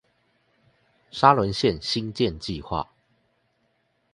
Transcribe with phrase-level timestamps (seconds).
[1.11, 2.87] 沙崙線興建計畫